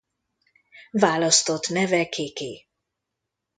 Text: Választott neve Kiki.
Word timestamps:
Választott 0.91 1.67
neve 1.69 2.09
Kiki. 2.09 2.67